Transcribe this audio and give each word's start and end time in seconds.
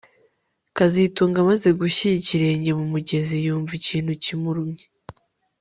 kazitunga 0.77 1.37
amaze 1.43 1.67
gushyira 1.79 2.13
ikirenge 2.21 2.69
mu 2.79 2.85
mugezi 2.93 3.35
yumva 3.45 3.71
ikintu 3.79 4.11
kimurumye 4.23 4.83